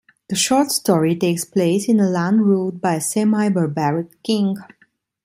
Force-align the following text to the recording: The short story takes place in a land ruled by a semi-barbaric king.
The 0.29 0.35
short 0.35 0.71
story 0.71 1.15
takes 1.15 1.45
place 1.45 1.87
in 1.87 1.99
a 1.99 2.09
land 2.09 2.43
ruled 2.47 2.81
by 2.81 2.95
a 2.95 3.01
semi-barbaric 3.01 4.23
king. 4.23 4.57